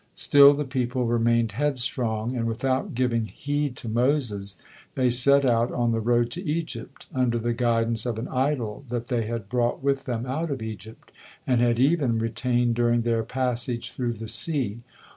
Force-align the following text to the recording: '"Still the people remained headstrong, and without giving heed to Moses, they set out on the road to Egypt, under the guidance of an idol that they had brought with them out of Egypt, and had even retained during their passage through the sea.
'"Still 0.15 0.55
the 0.55 0.65
people 0.65 1.05
remained 1.05 1.51
headstrong, 1.51 2.35
and 2.35 2.47
without 2.47 2.95
giving 2.95 3.25
heed 3.27 3.75
to 3.77 3.87
Moses, 3.87 4.57
they 4.95 5.11
set 5.11 5.45
out 5.45 5.71
on 5.71 5.91
the 5.91 5.99
road 5.99 6.31
to 6.31 6.43
Egypt, 6.43 7.05
under 7.13 7.37
the 7.37 7.53
guidance 7.53 8.07
of 8.07 8.17
an 8.17 8.27
idol 8.29 8.83
that 8.89 9.09
they 9.09 9.27
had 9.27 9.47
brought 9.47 9.83
with 9.83 10.05
them 10.05 10.25
out 10.25 10.49
of 10.49 10.63
Egypt, 10.63 11.11
and 11.45 11.61
had 11.61 11.79
even 11.79 12.17
retained 12.17 12.73
during 12.73 13.03
their 13.03 13.21
passage 13.21 13.91
through 13.91 14.13
the 14.13 14.27
sea. 14.27 14.79